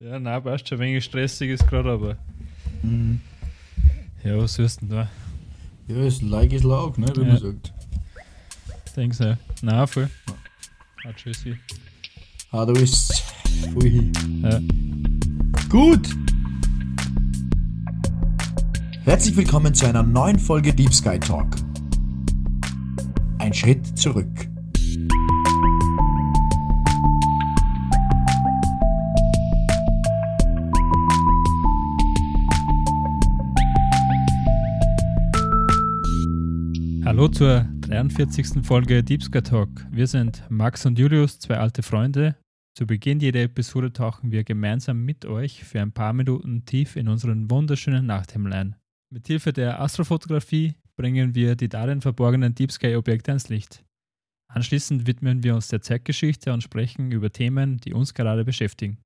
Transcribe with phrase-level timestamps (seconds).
[0.00, 2.16] Ja, nein, passt schon, ein wenig stressig ist gerade, aber.
[2.82, 3.20] Mhm.
[4.22, 5.10] Ja, was sollst du denn da?
[5.88, 7.26] Ja, es like is laug, ne, wie Ja.
[7.26, 7.72] man sagt.
[8.94, 9.36] Denkst du?
[9.62, 10.08] Nein, voll.
[11.04, 11.56] Ah, tschüssi.
[12.52, 13.24] Ah, da ist
[13.74, 14.12] voll hin.
[14.42, 14.60] Ja.
[15.68, 16.08] Gut!
[19.04, 21.56] Herzlich willkommen zu einer neuen Folge Deep Sky Talk.
[23.38, 24.48] Ein Schritt zurück.
[37.18, 38.64] Hallo zur 43.
[38.64, 39.68] Folge Deep Sky Talk.
[39.90, 42.36] Wir sind Max und Julius, zwei alte Freunde.
[42.76, 47.08] Zu Beginn jeder Episode tauchen wir gemeinsam mit euch für ein paar Minuten tief in
[47.08, 48.76] unseren wunderschönen Nachthimmel ein.
[49.12, 53.84] Mit Hilfe der Astrofotografie bringen wir die darin verborgenen Deep Sky Objekte ans Licht.
[54.46, 58.98] Anschließend widmen wir uns der Zeitgeschichte und sprechen über Themen, die uns gerade beschäftigen.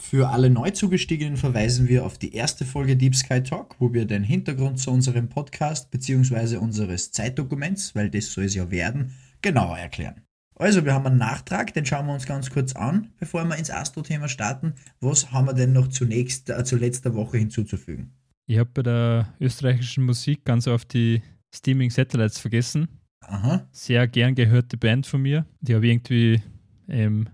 [0.00, 4.22] Für alle Neuzugestiegenen verweisen wir auf die erste Folge Deep Sky Talk, wo wir den
[4.22, 6.56] Hintergrund zu unserem Podcast bzw.
[6.56, 10.22] unseres Zeitdokuments, weil das soll es ja werden, genauer erklären.
[10.54, 13.70] Also, wir haben einen Nachtrag, den schauen wir uns ganz kurz an, bevor wir ins
[13.70, 14.74] Astro-Thema starten.
[15.00, 18.12] Was haben wir denn noch zunächst, äh, zu letzter Woche hinzuzufügen?
[18.46, 21.22] Ich habe bei der österreichischen Musik ganz oft die
[21.54, 22.88] Steaming Satellites vergessen.
[23.20, 25.44] Aha, Sehr gern gehörte Band von mir.
[25.60, 26.42] Die habe ich irgendwie
[26.88, 27.28] ähm,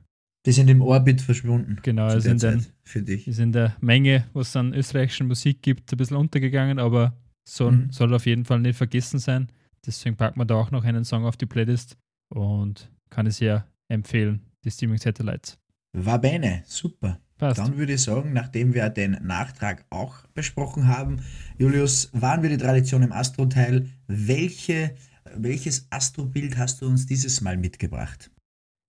[0.47, 1.79] die sind im Orbit verschwunden.
[1.83, 3.27] Genau, also in, den, für dich.
[3.29, 7.17] ist in der Menge, was es an österreichischen Musik gibt, ein bisschen untergegangen, aber
[7.49, 7.93] soll, Mhm.
[7.93, 9.49] soll auf jeden Fall nicht vergessen sein.
[9.87, 11.97] Deswegen packen wir da auch noch einen Song auf die Playlist
[12.29, 15.59] und kann es sehr empfehlen, die Streaming Satellites.
[15.93, 17.21] War bene, super.
[17.37, 17.59] Passt.
[17.59, 21.21] Dann würde ich sagen, nachdem wir den Nachtrag auch besprochen haben,
[21.59, 23.89] Julius, waren wir die Tradition im Astro-Teil.
[24.07, 24.95] Welche,
[25.37, 28.31] welches Astrobild hast du uns dieses Mal mitgebracht?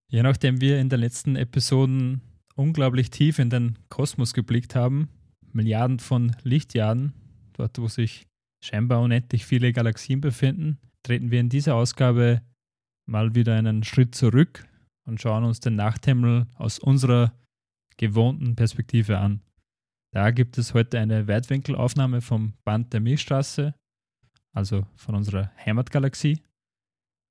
[0.08, 2.22] Je nachdem wir in den letzten Episoden
[2.56, 5.10] unglaublich tief in den Kosmos geblickt haben,
[5.52, 7.14] Milliarden von Lichtjahren,
[7.54, 8.28] dort wo sich
[8.64, 12.42] scheinbar unendlich viele Galaxien befinden, treten wir in dieser Ausgabe
[13.06, 14.68] mal wieder einen Schritt zurück
[15.06, 17.34] und schauen uns den Nachthimmel aus unserer
[17.98, 19.42] gewohnten Perspektive an.
[20.12, 23.76] Da gibt es heute eine Weitwinkelaufnahme vom Band der Milchstraße,
[24.52, 26.42] also von unserer Heimatgalaxie.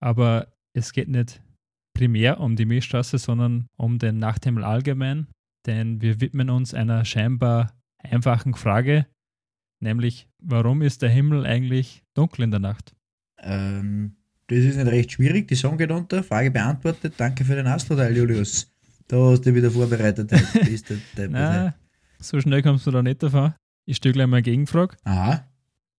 [0.01, 1.43] Aber es geht nicht
[1.95, 5.29] primär um die Milchstraße, sondern um den Nachthimmel allgemein,
[5.67, 9.07] denn wir widmen uns einer scheinbar einfachen Frage,
[9.81, 12.95] nämlich warum ist der Himmel eigentlich dunkel in der Nacht?
[13.39, 14.17] Ähm,
[14.47, 15.49] das ist nicht recht schwierig.
[15.49, 16.23] Die Song geht unter.
[16.23, 17.15] Frage beantwortet.
[17.17, 18.71] Danke für den Astro-Teil, Julius.
[19.09, 20.31] Da hast du dich wieder vorbereitet.
[20.65, 21.29] Bist du hey.
[21.29, 21.75] Na,
[22.19, 23.55] so schnell kommst du da nicht davon.
[23.87, 24.97] Ich stelle gleich mal eine Gegenfrage.
[25.05, 25.47] Aha.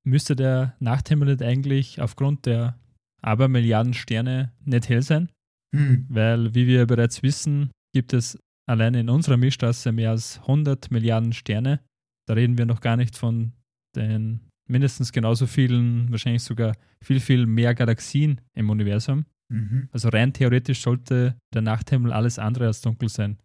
[0.03, 2.79] Müsste der Nachthimmel nicht eigentlich aufgrund der
[3.21, 5.29] Abermilliarden Sterne nicht hell sein?
[5.73, 6.05] Hm.
[6.09, 8.37] Weil, wie wir bereits wissen, gibt es
[8.67, 11.81] allein in unserer Milchstraße mehr als 100 Milliarden Sterne.
[12.27, 13.53] Da reden wir noch gar nicht von
[13.95, 19.25] den mindestens genauso vielen, wahrscheinlich sogar viel, viel mehr Galaxien im Universum.
[19.49, 19.89] Mhm.
[19.91, 23.37] Also rein theoretisch sollte der Nachthimmel alles andere als dunkel sein.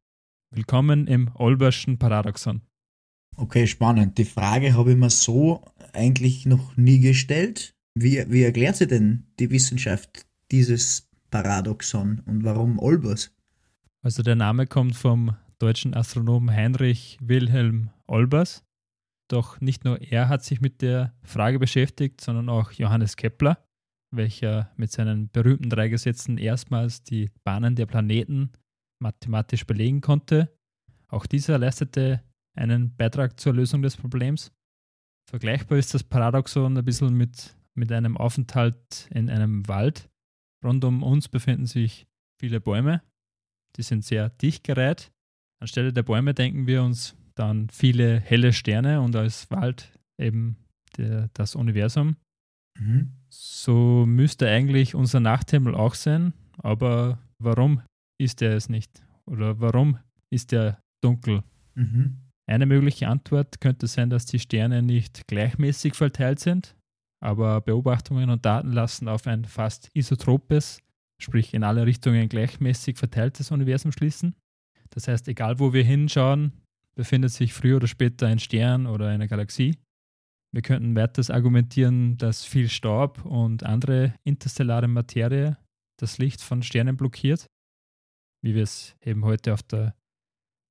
[0.53, 2.63] Willkommen im Olberschen Paradoxon.
[3.37, 4.19] Okay, spannend.
[4.19, 7.75] Die Frage habe ich mir so eigentlich noch nie gestellt.
[7.95, 13.33] Wie, wie erklärt sie denn die Wissenschaft dieses Paradoxon und warum Olbers?
[14.03, 18.65] Also der Name kommt vom deutschen Astronomen Heinrich Wilhelm Olbers.
[19.29, 23.65] Doch nicht nur er hat sich mit der Frage beschäftigt, sondern auch Johannes Kepler,
[24.11, 28.51] welcher mit seinen berühmten drei Gesetzen erstmals die Bahnen der Planeten
[29.01, 30.53] mathematisch belegen konnte.
[31.09, 32.23] Auch dieser leistete
[32.57, 34.53] einen Beitrag zur Lösung des Problems.
[35.29, 40.10] Vergleichbar ist das Paradoxon ein bisschen mit, mit einem Aufenthalt in einem Wald.
[40.65, 42.07] Rund um uns befinden sich
[42.41, 43.03] viele Bäume,
[43.77, 45.13] die sind sehr dicht gereiht.
[45.61, 50.57] Anstelle der Bäume denken wir uns dann viele helle Sterne und als Wald eben
[50.97, 52.17] der, das Universum.
[52.79, 53.13] Mhm.
[53.29, 57.83] So müsste eigentlich unser Nachthimmel auch sein, aber warum
[58.19, 59.03] ist er es nicht?
[59.27, 59.99] Oder warum
[60.31, 61.43] ist er dunkel?
[61.75, 62.19] Mhm.
[62.47, 66.75] Eine mögliche Antwort könnte sein, dass die Sterne nicht gleichmäßig verteilt sind,
[67.21, 70.81] aber Beobachtungen und Daten lassen auf ein fast isotropes,
[71.19, 74.35] sprich in alle Richtungen gleichmäßig verteiltes Universum schließen.
[74.91, 76.53] Das heißt, egal wo wir hinschauen,
[76.95, 79.77] befindet sich früher oder später ein Stern oder eine Galaxie.
[80.53, 85.57] Wir könnten weiters argumentieren, dass viel Staub und andere interstellare Materie
[85.99, 87.47] das Licht von Sternen blockiert,
[88.43, 89.95] wie wir es eben heute auf, der,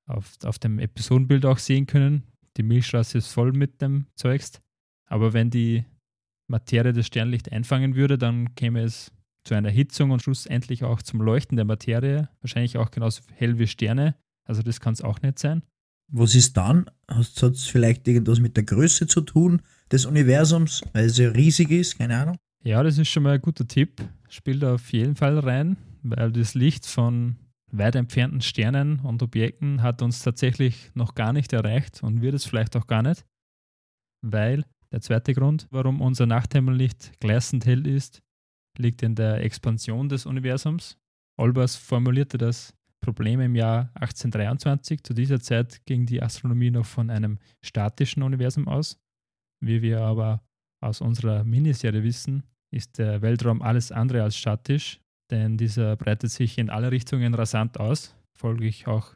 [0.07, 2.23] auf, auf dem Episodenbild auch sehen können.
[2.57, 4.59] Die Milchstraße ist voll mit dem Zeugs,
[5.05, 5.85] aber wenn die
[6.49, 9.11] Materie das Sternlicht einfangen würde, dann käme es
[9.43, 13.67] zu einer Erhitzung und schlussendlich auch zum Leuchten der Materie, wahrscheinlich auch genauso hell wie
[13.67, 14.15] Sterne.
[14.45, 15.63] Also das kann es auch nicht sein.
[16.11, 16.89] Was ist dann?
[17.07, 19.61] Hat es vielleicht irgendwas mit der Größe zu tun
[19.91, 21.97] des Universums, weil es ja riesig ist?
[21.97, 22.37] Keine Ahnung.
[22.63, 24.01] Ja, das ist schon mal ein guter Tipp.
[24.27, 27.37] Spielt auf jeden Fall rein, weil das Licht von
[27.71, 32.45] weit entfernten Sternen und Objekten hat uns tatsächlich noch gar nicht erreicht und wird es
[32.45, 33.23] vielleicht auch gar nicht,
[34.21, 38.21] weil der zweite Grund, warum unser Nachthimmel nicht gleißend hell ist,
[38.77, 40.97] liegt in der Expansion des Universums.
[41.38, 45.03] Olbers formulierte das Problem im Jahr 1823.
[45.03, 49.00] Zu dieser Zeit ging die Astronomie noch von einem statischen Universum aus.
[49.62, 50.41] Wie wir aber
[50.81, 55.00] aus unserer Miniserie wissen, ist der Weltraum alles andere als statisch,
[55.31, 59.15] denn dieser breitet sich in alle Richtungen rasant aus, folglich auch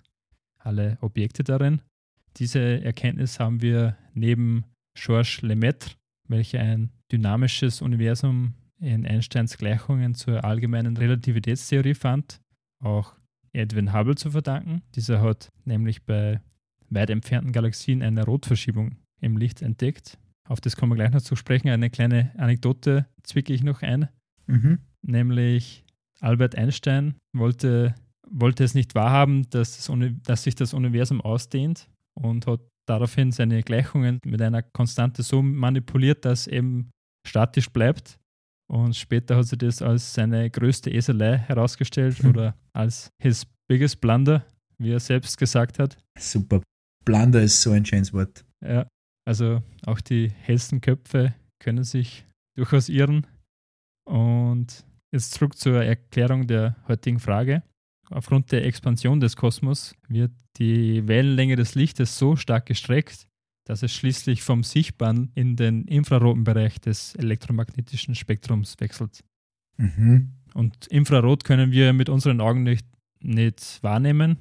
[0.58, 1.82] alle Objekte darin.
[2.38, 5.92] Diese Erkenntnis haben wir neben Georges Lemaitre,
[6.28, 12.42] welcher ein dynamisches Universum in Einsteins Gleichungen zur allgemeinen Relativitätstheorie fand,
[12.84, 13.16] auch
[13.54, 14.82] Edwin Hubble zu verdanken.
[14.96, 16.42] Dieser hat nämlich bei
[16.90, 20.18] weit entfernten Galaxien eine Rotverschiebung im Licht entdeckt.
[20.48, 21.70] Auf das kommen wir gleich noch zu sprechen.
[21.70, 24.10] Eine kleine Anekdote zwicke ich noch ein.
[24.48, 24.80] Mhm.
[25.02, 25.86] Nämlich
[26.20, 27.96] Albert Einstein wollte,
[28.30, 29.92] wollte es nicht wahrhaben, dass, das,
[30.24, 36.26] dass sich das Universum ausdehnt und hat daraufhin seine Gleichungen mit einer Konstante so manipuliert,
[36.26, 36.90] dass eben
[37.28, 38.20] statisch bleibt.
[38.72, 42.30] Und später hat sie das als seine größte Eselei herausgestellt hm.
[42.30, 44.46] oder als his biggest blunder,
[44.78, 45.98] wie er selbst gesagt hat.
[46.18, 46.62] Super.
[47.06, 48.46] Blunder ist so ein schönes Wort.
[48.66, 48.88] Ja,
[49.28, 52.26] also auch die hellsten Köpfe können sich
[52.58, 53.28] durchaus irren.
[54.10, 57.64] Und jetzt zurück zur Erklärung der heutigen Frage.
[58.10, 63.28] Aufgrund der Expansion des Kosmos wird die Wellenlänge des Lichtes so stark gestreckt,
[63.66, 69.24] dass es schließlich vom sichtbaren in den infraroten Bereich des elektromagnetischen Spektrums wechselt.
[69.78, 70.34] Mhm.
[70.54, 72.86] Und Infrarot können wir mit unseren Augen nicht,
[73.22, 74.38] nicht wahrnehmen.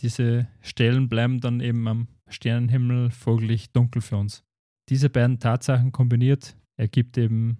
[0.00, 4.42] Diese Stellen bleiben dann eben am Sternenhimmel folglich dunkel für uns.
[4.88, 7.58] Diese beiden Tatsachen kombiniert ergibt eben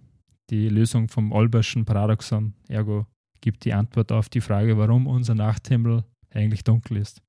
[0.50, 3.06] die Lösung vom Olberschen Paradoxon, ergo
[3.44, 6.02] gibt die Antwort auf die Frage, warum unser Nachthimmel
[6.32, 7.20] eigentlich dunkel ist.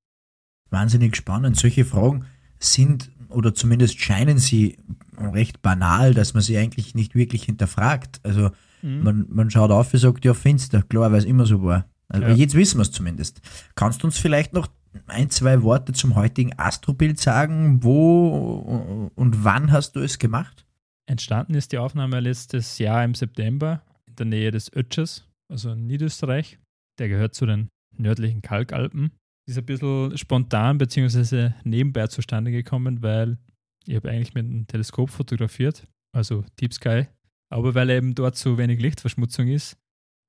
[0.69, 1.57] Wahnsinnig spannend.
[1.57, 2.25] Solche Fragen
[2.57, 4.77] sind oder zumindest scheinen sie
[5.17, 8.21] recht banal, dass man sie eigentlich nicht wirklich hinterfragt.
[8.23, 8.51] Also
[8.81, 9.03] mhm.
[9.03, 11.85] man, man schaut auf und sagt, ja, finster, klar, weil es immer so war.
[12.07, 12.33] Also ja.
[12.33, 13.41] Jetzt wissen wir es zumindest.
[13.75, 14.69] Kannst du uns vielleicht noch
[15.07, 17.83] ein, zwei Worte zum heutigen Astrobild sagen?
[17.83, 20.65] Wo und wann hast du es gemacht?
[21.07, 25.87] Entstanden ist die Aufnahme letztes Jahr im September in der Nähe des Ötschers, also in
[25.87, 26.59] Niederösterreich.
[26.99, 29.11] Der gehört zu den nördlichen Kalkalpen
[29.47, 31.51] ist ein bisschen spontan bzw.
[31.63, 33.37] nebenbei zustande gekommen, weil
[33.85, 37.07] ich habe eigentlich mit einem Teleskop fotografiert, also Deep Sky,
[37.51, 39.77] aber weil eben dort so wenig Lichtverschmutzung ist,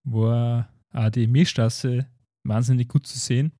[0.07, 2.07] war auch die Milchstraße
[2.47, 3.53] wahnsinnig gut zu sehen.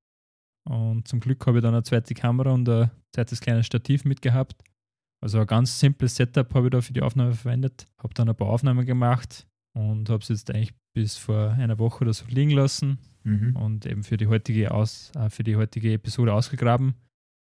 [0.69, 4.63] Und zum Glück habe ich dann eine zweite Kamera und ein zweites kleines Stativ mitgehabt.
[5.23, 7.89] Also ein ganz simples Setup habe ich da für die Aufnahme verwendet.
[8.03, 12.05] Habe dann ein paar Aufnahmen gemacht und habe es jetzt eigentlich bis vor einer Woche
[12.05, 13.55] oder so liegen lassen mhm.
[13.55, 16.95] und eben für die heutige Aus, äh, für die heutige Episode ausgegraben.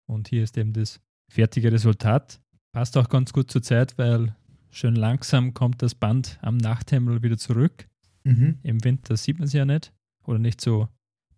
[0.06, 1.00] Und hier ist eben das
[1.30, 2.42] fertige Resultat.
[2.72, 4.36] Passt auch ganz gut zur Zeit, weil
[4.70, 7.88] schön langsam kommt das Band am Nachthimmel wieder zurück.
[8.24, 8.58] Mhm.
[8.62, 9.94] Im Winter sieht man es ja nicht
[10.26, 10.88] oder nicht so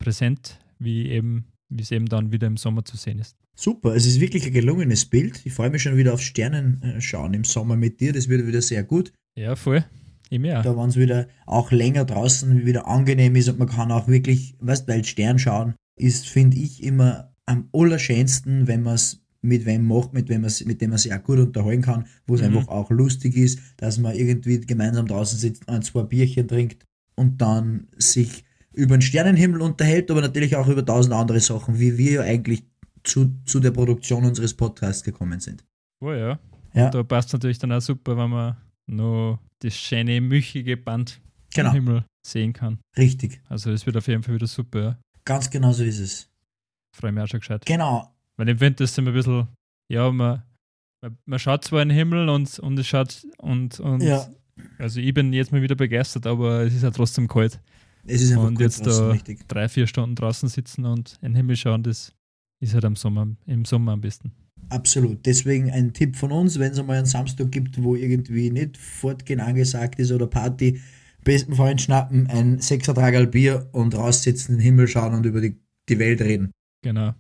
[0.01, 3.37] präsent, wie eben wie es eben dann wieder im Sommer zu sehen ist.
[3.55, 5.47] Super, es ist wirklich ein gelungenes Bild.
[5.47, 8.13] Ich freue mich schon wieder auf Sternen äh, schauen im Sommer mit dir.
[8.13, 9.13] Das wird wieder sehr gut.
[9.37, 9.85] Ja, voll.
[10.31, 10.63] Immer.
[10.63, 14.55] Da, wenn es wieder auch länger draußen wieder angenehm ist und man kann auch wirklich,
[14.61, 19.87] weißt weil Stern schauen ist, finde ich, immer am allerschönsten, wenn man es mit wem
[19.87, 22.49] macht, mit, wem mit dem man sich auch gut unterhalten kann, wo es mhm.
[22.49, 26.85] einfach auch lustig ist, dass man irgendwie gemeinsam draußen sitzt, ein, zwei Bierchen trinkt
[27.17, 31.99] und dann sich über den Sternenhimmel unterhält, aber natürlich auch über tausend andere Sachen, wie
[31.99, 32.65] wir ja eigentlich
[33.03, 35.65] zu, zu der Produktion unseres Podcasts gekommen sind.
[36.01, 36.39] Oh ja.
[36.75, 36.91] ja.
[36.91, 38.57] da passt natürlich dann auch super, wenn man
[38.87, 41.21] noch das schöne, milchige Band
[41.55, 41.71] genau.
[41.71, 42.79] im Himmel sehen kann.
[42.97, 43.41] Richtig.
[43.49, 44.83] Also es wird auf jeden Fall wieder super.
[44.83, 44.99] Ja.
[45.25, 46.29] Ganz genau so ist es.
[46.97, 47.65] Freue mich auch schon gescheit.
[47.67, 48.15] Genau.
[48.37, 49.49] Weil im Winter ist es immer ein bisschen,
[49.91, 50.43] ja, man,
[51.03, 54.29] man, man, schaut zwar in den Himmel und, und es schaut und, und ja.
[54.79, 57.61] also ich bin jetzt mal wieder begeistert, aber es ist ja trotzdem kalt.
[58.05, 59.47] Es ist einfach und jetzt da richtig.
[59.47, 62.15] drei, vier Stunden draußen sitzen und in den Himmel schauen, das
[62.61, 64.33] ist halt am Sommer, im Sommer am besten.
[64.71, 65.27] Absolut.
[65.27, 69.41] Deswegen ein Tipp von uns, wenn es einmal einen Samstag gibt, wo irgendwie nicht Fortgehen
[69.41, 70.81] angesagt ist oder Party,
[71.25, 75.61] besten Freund schnappen, ein Sechsertragerl Bier und raussitzen, in den Himmel schauen und über die,
[75.89, 76.53] die Welt reden.
[76.83, 77.15] Genau.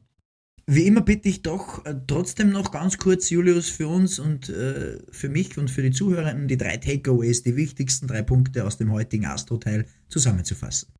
[0.66, 5.00] Wie immer bitte ich doch äh, trotzdem noch ganz kurz, Julius, für uns und äh,
[5.10, 8.92] für mich und für die Zuhörenden die drei Takeaways, die wichtigsten drei Punkte aus dem
[8.92, 10.92] heutigen Astro-Teil zusammenzufassen.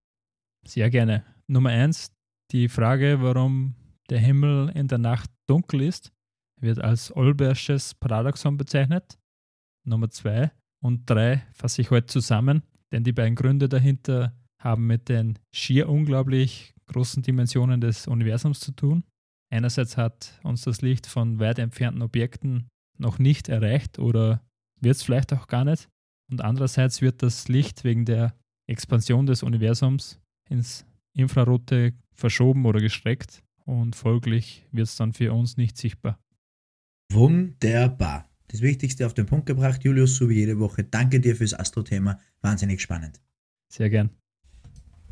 [0.66, 1.22] Sehr gerne.
[1.46, 2.10] Nummer eins,
[2.50, 3.76] die Frage, warum
[4.10, 6.10] der Himmel in der Nacht dunkel ist,
[6.60, 9.18] wird als Olbersches Paradoxon bezeichnet.
[9.86, 10.50] Nummer zwei
[10.82, 12.62] und drei fasse ich heute zusammen,
[12.92, 18.72] denn die beiden Gründe dahinter haben mit den schier unglaublich großen Dimensionen des Universums zu
[18.72, 19.04] tun.
[19.50, 24.42] Einerseits hat uns das Licht von weit entfernten Objekten noch nicht erreicht oder
[24.80, 25.88] wird es vielleicht auch gar nicht.
[26.30, 28.34] Und andererseits wird das Licht wegen der
[28.68, 35.56] Expansion des Universums ins Infrarote verschoben oder gestreckt und folglich wird es dann für uns
[35.56, 36.18] nicht sichtbar.
[37.12, 38.28] Wunderbar.
[38.48, 40.84] Das Wichtigste auf den Punkt gebracht, Julius, so wie jede Woche.
[40.84, 42.18] Danke dir fürs Astro-Thema.
[42.40, 43.20] Wahnsinnig spannend.
[43.68, 44.10] Sehr gern.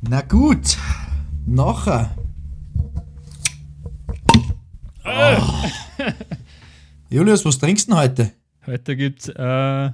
[0.03, 0.79] Na gut,
[1.45, 2.17] nachher.
[5.05, 5.69] Oh.
[7.11, 8.33] Julius, was trinkst du denn heute?
[8.67, 9.91] Heute gibt es äh,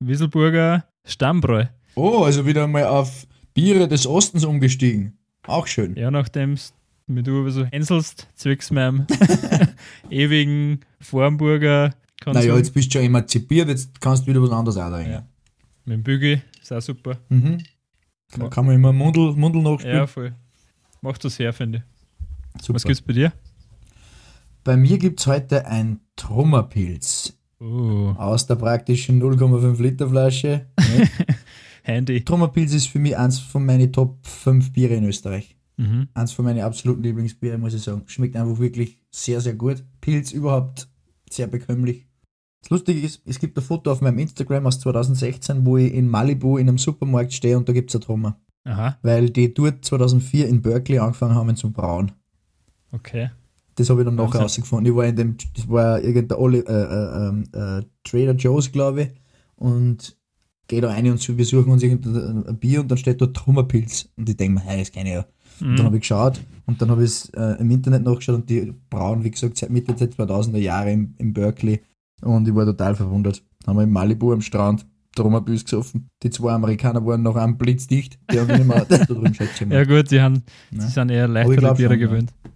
[0.00, 1.64] Wieselburger Stammbräu.
[1.94, 5.16] Oh, also wieder mal auf Biere des Ostens umgestiegen.
[5.46, 5.96] Auch schön.
[5.96, 6.56] Ja, nachdem
[7.06, 9.06] mit du so hänselst, zwecks meinem
[10.10, 12.42] ewigen Formburger Konsum.
[12.42, 15.26] Naja, jetzt bist du schon emanzipiert, jetzt kannst du wieder was anderes auch Ja.
[15.84, 17.18] Mit dem Bügel ist auch super.
[17.28, 17.58] Mhm.
[18.36, 19.96] Da kann man immer Mundel, Mundel nachspielen.
[19.96, 20.34] Ja, voll.
[21.00, 22.62] Macht das her, finde ich.
[22.62, 22.74] Super.
[22.74, 23.32] Was gibt's bei dir?
[24.64, 27.34] Bei mir gibt es heute ein Trummerpilz.
[27.60, 28.10] Uh.
[28.18, 30.66] Aus der praktischen 0,5 Liter Flasche.
[31.82, 32.22] Handy.
[32.22, 35.56] Trummerpilz ist für mich eins von meinen Top 5 Biere in Österreich.
[35.78, 36.08] Mhm.
[36.12, 38.02] Eins von meinen absoluten Lieblingsbiere, muss ich sagen.
[38.06, 39.84] Schmeckt einfach wirklich sehr, sehr gut.
[40.08, 40.88] Pilz überhaupt
[41.28, 42.06] sehr bekömmlich.
[42.62, 46.08] Das Lustige ist, es gibt ein Foto auf meinem Instagram aus 2016, wo ich in
[46.08, 48.40] Malibu in einem Supermarkt stehe und da gibt es eine Trommer.
[48.64, 48.96] Aha.
[49.02, 52.12] Weil die dort 2004 in Berkeley angefangen haben zum Brauen.
[52.90, 53.30] Okay.
[53.74, 54.90] Das habe ich dann nachher rausgefunden.
[54.90, 59.02] Ich war in dem, das war irgendein Oli, äh, äh, ähm, äh, Trader Joe's, glaube
[59.02, 59.08] ich,
[59.56, 60.16] und
[60.68, 64.08] gehe da rein und wir suchen uns irgendein Bier und dann steht dort Trummerpilz.
[64.16, 65.26] Und ich denke mir, hey, das kenne ich ja.
[65.60, 65.68] Mhm.
[65.68, 68.50] Und dann habe ich geschaut und dann habe ich es äh, im Internet nachgeschaut und
[68.50, 71.80] die brauen, wie gesagt, seit Mitte der 2000er Jahre in, in Berkeley
[72.22, 73.42] und ich war total verwundert.
[73.60, 76.10] Dann haben wir in Malibu am Strand Trommerbüs gesoffen.
[76.22, 78.18] Die zwei Amerikaner waren noch am blitzdicht.
[78.30, 79.32] Die haben nicht mehr da drüben
[79.70, 80.84] Ja gut, die, haben, ja.
[80.84, 82.32] die sind eher leichtere Biere schon, gewöhnt.
[82.44, 82.50] Ja.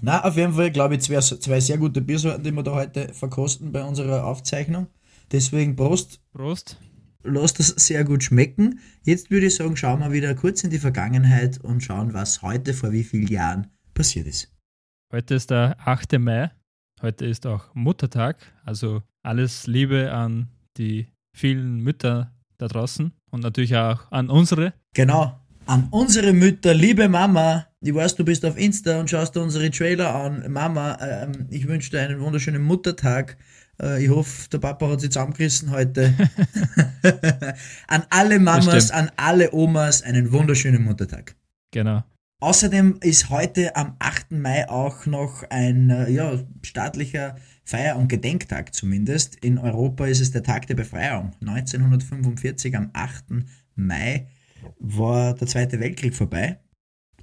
[0.00, 3.08] Na, auf jeden Fall glaube ich zwei, zwei sehr gute Biersorten, die wir da heute
[3.12, 4.86] verkosten bei unserer Aufzeichnung.
[5.30, 6.20] Deswegen Prost.
[6.32, 6.76] Prost.
[7.24, 8.80] Lass das sehr gut schmecken.
[9.02, 12.74] Jetzt würde ich sagen, schauen wir wieder kurz in die Vergangenheit und schauen, was heute
[12.74, 14.52] vor wie vielen Jahren passiert ist.
[15.12, 16.18] Heute ist der 8.
[16.18, 16.50] Mai
[17.00, 20.48] Heute ist auch Muttertag, also alles Liebe an
[20.78, 24.74] die vielen Mütter da draußen und natürlich auch an unsere.
[24.94, 27.66] Genau, an unsere Mütter, liebe Mama.
[27.80, 30.50] Ich weiß, du bist auf Insta und schaust dir unsere Trailer an.
[30.50, 33.36] Mama, ähm, ich wünsche dir einen wunderschönen Muttertag.
[33.80, 36.14] Äh, ich hoffe, der Papa hat sich zusammengerissen heute.
[37.88, 41.36] an alle Mamas, an alle Omas einen wunderschönen Muttertag.
[41.70, 42.02] Genau.
[42.40, 44.30] Außerdem ist heute am 8.
[44.30, 49.36] Mai auch noch ein äh, ja, staatlicher Feier- und Gedenktag zumindest.
[49.36, 51.32] In Europa ist es der Tag der Befreiung.
[51.40, 53.24] 1945 am 8.
[53.74, 54.28] Mai
[54.78, 56.60] war der Zweite Weltkrieg vorbei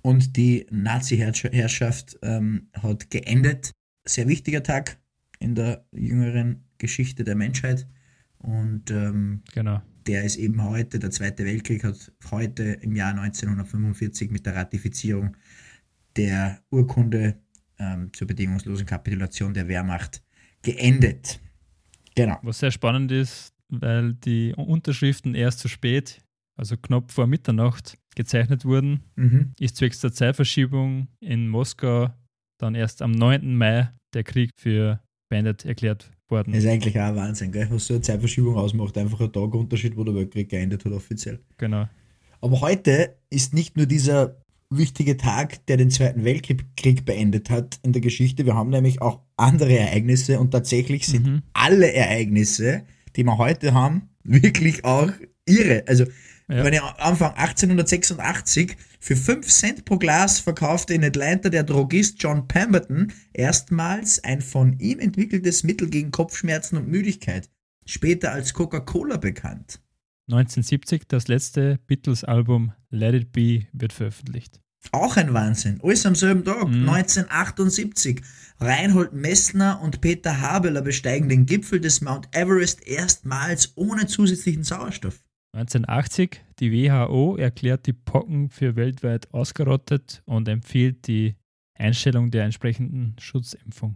[0.01, 3.71] und die Nazi-Herrschaft ähm, hat geendet.
[4.05, 4.97] Sehr wichtiger Tag
[5.46, 7.88] in der jüngeren Geschichte der Menschheit.
[8.40, 14.32] Und ähm, genau der ist eben heute, der Zweite Weltkrieg hat heute im Jahr 1945
[14.32, 15.36] mit der Ratifizierung
[16.16, 17.42] der Urkunde
[17.80, 20.24] ähm, zur bedingungslosen Kapitulation der Wehrmacht
[20.62, 21.40] geendet.
[22.16, 22.38] Genau.
[22.44, 26.22] Was sehr spannend ist, weil die Unterschriften erst zu spät,
[26.56, 29.54] also knapp vor Mitternacht, gezeichnet wurden, mhm.
[29.60, 32.14] ist zwecks der Zeitverschiebung in Moskau
[32.58, 33.58] dann erst am 9.
[33.58, 36.53] Mai der Krieg für beendet erklärt worden.
[36.53, 37.67] Das ist eigentlich auch ein Wahnsinn, gell?
[37.70, 38.98] was so eine Zeitverschiebung ausmacht.
[38.98, 41.39] Einfach ein Tagunterschied, wo der Weltkrieg geendet hat, offiziell.
[41.58, 41.88] Genau.
[42.41, 44.38] Aber heute ist nicht nur dieser
[44.70, 48.46] wichtige Tag, der den Zweiten Weltkrieg beendet hat in der Geschichte.
[48.46, 51.41] Wir haben nämlich auch andere Ereignisse und tatsächlich sind mhm.
[51.53, 52.84] alle Ereignisse,
[53.15, 55.12] die wir heute haben, wirklich auch
[55.46, 55.84] irre.
[55.88, 56.05] Also
[56.48, 56.64] ja.
[56.64, 62.48] Wenn ich Anfang 1886 für 5 Cent pro Glas verkaufte in Atlanta der Drogist John
[62.48, 67.50] Pemberton erstmals ein von ihm entwickeltes Mittel gegen Kopfschmerzen und Müdigkeit,
[67.86, 69.82] später als Coca-Cola bekannt.
[70.28, 74.60] 1970 das letzte Beatles-Album Let It Be wird veröffentlicht.
[74.92, 75.80] Auch ein Wahnsinn.
[75.84, 76.88] Alles am selben Tag, mhm.
[76.88, 78.22] 1978.
[78.60, 85.22] Reinhold Messner und Peter Habeler besteigen den Gipfel des Mount Everest erstmals ohne zusätzlichen Sauerstoff.
[85.55, 91.35] 1980, die WHO erklärt die Pocken für weltweit ausgerottet und empfiehlt die
[91.79, 93.95] Einstellung der entsprechenden Schutzimpfung.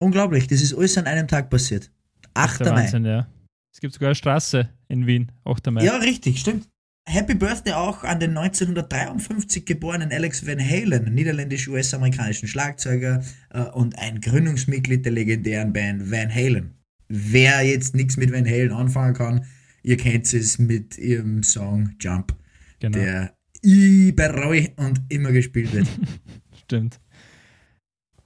[0.00, 1.90] Unglaublich, das ist alles an einem Tag passiert.
[2.34, 2.60] 8.
[2.60, 2.70] Mai.
[2.70, 3.28] Wahnsinn, ja.
[3.72, 5.70] Es gibt sogar eine Straße in Wien, 8.
[5.70, 5.84] Mai.
[5.84, 6.68] Ja, richtig, stimmt.
[7.08, 14.20] Happy Birthday auch an den 1953 geborenen Alex Van Halen, niederländisch-US-amerikanischen Schlagzeuger äh, und ein
[14.20, 16.74] Gründungsmitglied der legendären Band Van Halen.
[17.06, 19.46] Wer jetzt nichts mit Van Halen anfangen kann,
[19.82, 22.34] ihr kennt es mit ihrem Song Jump,
[22.80, 22.98] genau.
[22.98, 25.86] der überall und immer gespielt wird.
[26.64, 27.00] Stimmt.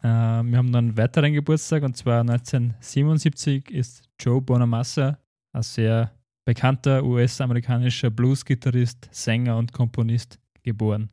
[0.02, 5.18] Äh, wir haben dann einen weiteren Geburtstag und zwar 1977 ist Joe Bonamassa,
[5.52, 6.12] ein sehr
[6.44, 11.10] bekannter US-amerikanischer Blues-Gitarrist, Sänger und Komponist, geboren.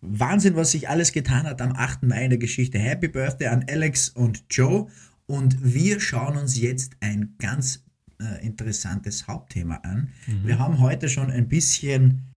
[0.00, 2.04] Wahnsinn, was sich alles getan hat am 8.
[2.04, 2.78] Mai in der Geschichte.
[2.78, 4.86] Happy Birthday an Alex und Joe.
[5.26, 7.84] Und wir schauen uns jetzt ein ganz
[8.20, 10.10] äh, interessantes Hauptthema an.
[10.26, 10.46] Mhm.
[10.46, 12.28] Wir haben heute schon ein bisschen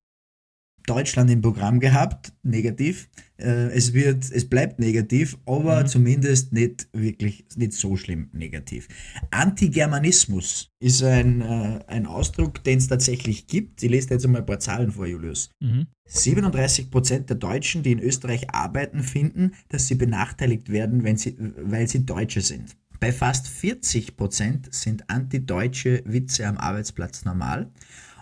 [0.85, 3.09] Deutschland im Programm gehabt, negativ.
[3.37, 5.87] Äh, es wird, es bleibt negativ, aber mhm.
[5.87, 8.87] zumindest nicht wirklich, nicht so schlimm negativ.
[9.31, 13.81] Antigermanismus ist ein, äh, ein Ausdruck, den es tatsächlich gibt.
[13.83, 15.49] Ich lese jetzt einmal ein paar Zahlen vor, Julius.
[15.59, 15.87] Mhm.
[16.09, 21.87] 37% der Deutschen, die in Österreich arbeiten, finden, dass sie benachteiligt werden, wenn sie, weil
[21.87, 22.75] sie Deutsche sind.
[23.01, 27.71] Bei fast 40% sind antideutsche Witze am Arbeitsplatz normal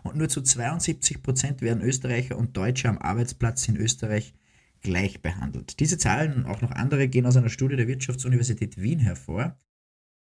[0.04, 4.34] und nur zu 72 Prozent werden Österreicher und Deutsche am Arbeitsplatz in Österreich
[4.80, 5.82] gleich behandelt.
[5.82, 9.58] Diese Zahlen und auch noch andere gehen aus einer Studie der Wirtschaftsuniversität Wien hervor.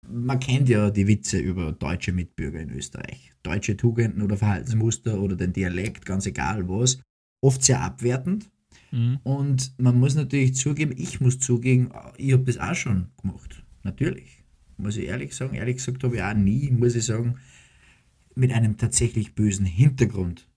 [0.08, 3.34] Man kennt ja die Witze über deutsche Mitbürger in Österreich.
[3.44, 7.02] Deutsche Tugenden oder Verhaltensmuster oder den Dialekt, ganz egal was.
[7.42, 8.50] Oft sehr abwertend.
[8.92, 9.20] Mhm.
[9.24, 13.66] Und man muss natürlich zugeben, ich muss zugeben, ich habe das auch schon gemacht.
[13.84, 14.45] Natürlich.
[14.78, 15.56] Muss ich ehrlich sagen.
[15.56, 17.38] Ehrlich gesagt habe ich auch nie, muss ich sagen,
[18.36, 20.48] mit einem tatsächlich bösen Hintergrund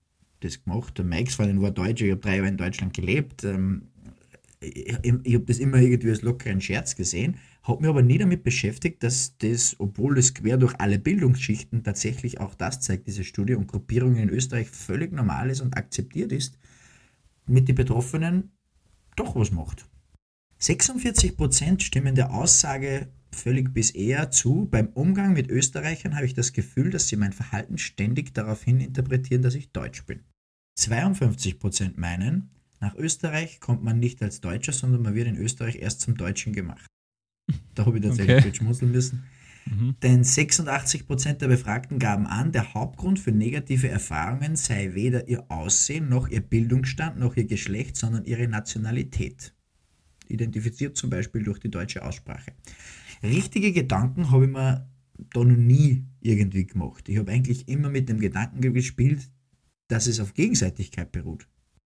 [0.41, 0.97] das gemacht.
[0.97, 3.43] Der Mike Freundin war Deutscher, ich habe drei Jahre in Deutschland gelebt.
[3.43, 3.83] Ähm,
[4.61, 9.03] ich, habe das immer irgendwie als lockeren Scherz gesehen, habe mich aber nie damit beschäftigt,
[9.03, 13.67] dass das, obwohl das quer durch alle Bildungsschichten tatsächlich auch das zeigt, diese Studie und
[13.67, 16.57] Gruppierungen in Österreich völlig normal ist und akzeptiert ist,
[17.45, 18.51] mit den Betroffenen
[19.15, 19.87] doch was macht.
[20.59, 24.67] 46% stimmen der Aussage völlig bis eher zu.
[24.69, 29.41] Beim Umgang mit Österreichern habe ich das Gefühl, dass sie mein Verhalten ständig daraufhin interpretieren,
[29.41, 30.21] dass ich Deutsch bin.
[30.77, 36.01] 52% meinen, nach Österreich kommt man nicht als Deutscher, sondern man wird in Österreich erst
[36.01, 36.85] zum Deutschen gemacht.
[37.75, 38.55] Da habe ich tatsächlich okay.
[38.55, 39.23] schmunzeln müssen.
[39.65, 39.95] Mhm.
[40.03, 46.09] Denn 86% der Befragten gaben an, der Hauptgrund für negative Erfahrungen sei weder ihr Aussehen
[46.09, 49.53] noch ihr Bildungsstand noch ihr Geschlecht, sondern ihre Nationalität.
[50.27, 52.53] Identifiziert zum Beispiel durch die deutsche Aussprache
[53.23, 54.89] richtige Gedanken habe ich mir
[55.31, 57.09] da noch nie irgendwie gemacht.
[57.09, 59.29] Ich habe eigentlich immer mit dem Gedanken gespielt,
[59.87, 61.47] dass es auf Gegenseitigkeit beruht.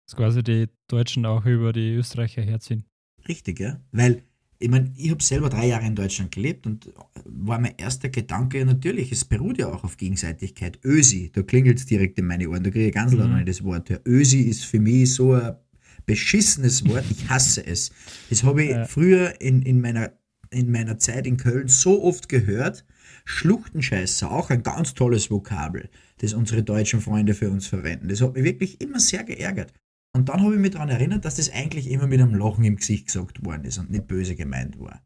[0.07, 2.85] Dass quasi die Deutschen auch über die Österreicher herziehen.
[3.29, 3.81] Richtig, ja.
[3.93, 4.23] Weil,
[4.59, 6.93] ich meine, ich habe selber drei Jahre in Deutschland gelebt und
[7.25, 10.81] war mein erster Gedanke ja natürlich, es beruht ja auch auf Gegenseitigkeit.
[10.85, 13.19] Ösi, da klingelt es direkt in meine Ohren, da kriege ich ganz mhm.
[13.19, 13.91] lange das Wort.
[13.91, 15.57] Ja, Ösi ist für mich so ein
[16.07, 17.93] beschissenes Wort, ich hasse es.
[18.29, 18.85] Das habe ich ja.
[18.85, 20.13] früher in, in meiner
[20.53, 22.85] in meiner Zeit in Köln so oft gehört.
[23.25, 25.89] Schluchtenscheißer, auch ein ganz tolles Vokabel,
[26.19, 28.09] das unsere deutschen Freunde für uns verwenden.
[28.09, 29.73] Das hat mich wirklich immer sehr geärgert.
[30.15, 32.77] Und dann habe ich mich daran erinnert, dass das eigentlich immer mit einem Lachen im
[32.77, 35.03] Gesicht gesagt worden ist und nicht böse gemeint war.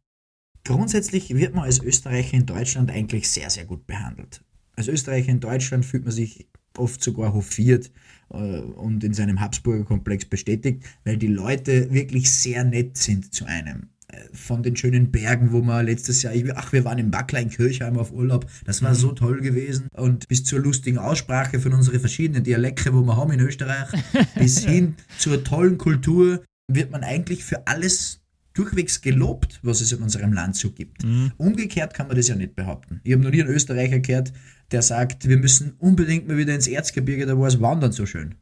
[0.65, 4.43] Grundsätzlich wird man als Österreicher in Deutschland eigentlich sehr, sehr gut behandelt.
[4.75, 7.93] Als Österreicher in Deutschland fühlt man sich oft sogar hofiert
[8.31, 13.45] äh, und in seinem Habsburger Komplex bestätigt, weil die Leute wirklich sehr nett sind zu
[13.45, 13.91] einem
[14.33, 17.99] von den schönen Bergen, wo wir letztes Jahr, ich, ach, wir waren im in Kirchheim
[17.99, 18.97] auf Urlaub, das war mhm.
[18.97, 19.89] so toll gewesen.
[19.93, 23.89] Und bis zur lustigen Aussprache von unseren verschiedenen Dialekte, wo wir haben in Österreich,
[24.39, 28.21] bis hin zur tollen Kultur, wird man eigentlich für alles
[28.55, 31.05] durchwegs gelobt, was es in unserem Land so gibt.
[31.05, 31.33] Mhm.
[31.37, 33.01] Umgekehrt kann man das ja nicht behaupten.
[33.05, 34.33] Ich habe noch nie einen Österreicher gehört,
[34.71, 38.35] der sagt, wir müssen unbedingt mal wieder ins Erzgebirge, da war es Wandern so schön.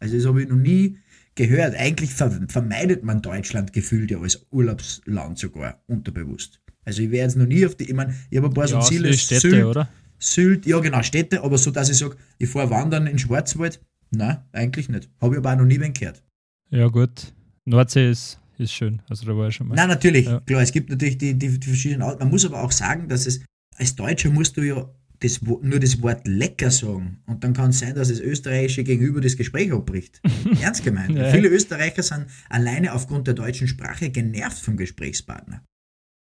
[0.00, 0.98] Also das habe ich noch nie
[1.34, 1.74] gehört.
[1.74, 6.60] Eigentlich vermeidet man Deutschland gefühlt ja als Urlaubsland sogar unterbewusst.
[6.84, 8.80] Also ich wäre jetzt noch nie auf die, ich meine, ich habe ein paar ja,
[8.80, 9.12] so Ziele.
[9.14, 9.88] Städte, Sylt, oder?
[10.18, 14.38] Sylt, ja genau, Städte, aber so, dass ich sage, ich fahre wandern in Schwarzwald, nein,
[14.52, 15.08] eigentlich nicht.
[15.20, 16.22] Habe ich aber auch noch nie wen gehört.
[16.70, 17.32] Ja gut,
[17.64, 19.76] Nordsee ist, ist schön, also da war ich schon mal.
[19.76, 20.40] Nein, natürlich, ja.
[20.40, 22.20] klar, es gibt natürlich die, die, die verschiedenen Arten.
[22.20, 23.44] Man muss aber auch sagen, dass es,
[23.76, 24.88] als Deutscher musst du ja
[25.22, 29.20] das, nur das Wort lecker sagen und dann kann es sein, dass das österreichische Gegenüber
[29.20, 30.20] das Gespräch abbricht.
[30.60, 31.16] Ernst gemeint.
[31.16, 31.30] ja.
[31.30, 35.62] Viele Österreicher sind alleine aufgrund der deutschen Sprache genervt vom Gesprächspartner.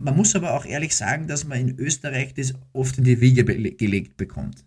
[0.02, 3.44] Man muss aber auch ehrlich sagen, dass man in Österreich das oft in die Wiege
[3.44, 4.64] gelegt bekommt.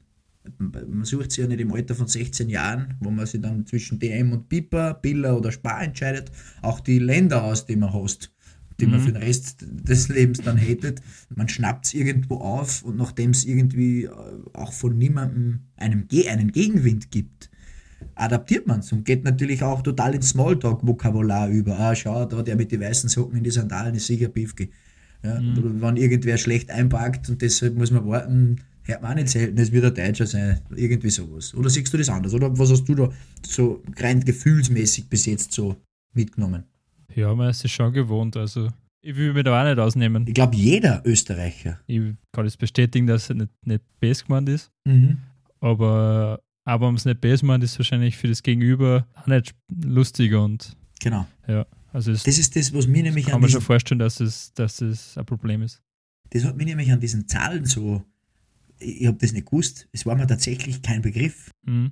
[0.59, 3.97] Man sucht sich ja nicht im Alter von 16 Jahren, wo man sich dann zwischen
[3.97, 8.32] DM und Piper, Billa oder Spar entscheidet, auch die Länder aus, die man hast
[8.79, 9.05] die man mhm.
[9.05, 11.01] für den Rest des Lebens dann hättet.
[11.35, 14.11] Man schnappt es irgendwo auf und nachdem es irgendwie äh,
[14.53, 17.49] auch von niemandem einem, einen Gegenwind gibt,
[18.15, 21.79] adaptiert man es und geht natürlich auch total ins Smalltalk-Vokabular über.
[21.79, 24.69] Ah, schau, da der mit den weißen Socken in die Sandalen ist sicher Beefke.
[25.23, 25.57] Ja, mhm.
[25.57, 29.57] Oder wenn irgendwer schlecht einpackt und deshalb muss man warten, hört man auch nicht selten,
[29.57, 30.59] es wird ein Deutscher sein.
[30.75, 31.53] Irgendwie sowas.
[31.53, 32.33] Oder siehst du das anders?
[32.33, 33.09] Oder was hast du da
[33.45, 35.77] so rein gefühlsmäßig bis jetzt so
[36.13, 36.65] mitgenommen?
[37.13, 38.37] Ja, man ist es schon gewohnt.
[38.37, 38.69] Also
[39.01, 40.25] ich will mich da auch nicht ausnehmen.
[40.27, 41.79] Ich glaube, jeder Österreicher.
[41.87, 44.71] Ich kann es bestätigen, dass es nicht, nicht best gemeint ist.
[44.85, 45.17] Mhm.
[45.59, 50.43] Aber aber wenn es nicht best meint, ist wahrscheinlich für das Gegenüber auch nicht lustiger
[50.43, 50.75] und.
[51.01, 51.27] Genau.
[51.47, 51.65] Ja.
[51.91, 53.35] Also das ist das, was mir nämlich kann an.
[53.35, 55.81] Kann man schon vorstellen, dass es, dass es ein Problem ist.
[56.29, 58.03] Das hat mich nämlich an diesen Zahlen so.
[58.79, 59.87] Ich habe das nicht gewusst.
[59.91, 61.51] Es war mir tatsächlich kein Begriff.
[61.65, 61.91] Mhm.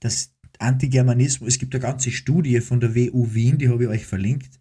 [0.00, 4.06] Das Antigermanismus, es gibt eine ganze Studie von der WU Wien, die habe ich euch
[4.06, 4.58] verlinkt,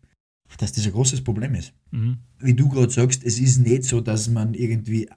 [0.57, 1.73] dass das ein großes Problem ist.
[1.91, 2.17] Mhm.
[2.39, 5.09] Wie du gerade sagst, es ist nicht so, dass man irgendwie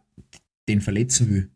[0.68, 1.50] den verletzen will.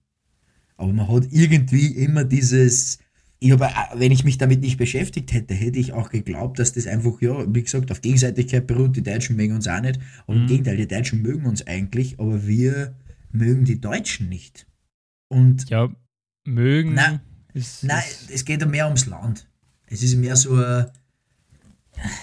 [0.77, 2.99] Aber man hat irgendwie immer dieses,
[3.41, 6.87] ich habe, wenn ich mich damit nicht beschäftigt hätte, hätte ich auch geglaubt, dass das
[6.87, 8.97] einfach, ja, wie gesagt, auf Gegenseitigkeit beruht.
[8.97, 9.99] Die Deutschen mögen uns auch nicht.
[10.27, 10.43] Aber mhm.
[10.43, 12.97] im Gegenteil, die Deutschen mögen uns eigentlich, aber wir
[13.31, 14.67] mögen die Deutschen nicht.
[15.29, 15.89] Und ja,
[16.45, 16.95] mögen.
[16.95, 17.21] Nein,
[17.59, 19.47] ist, nein ist, es geht ja mehr ums Land.
[19.87, 20.87] Es ist mehr so ein.